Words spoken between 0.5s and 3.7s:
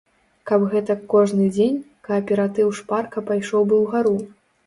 Каб гэтак кожны дзень, кааператыў шпарка пайшоў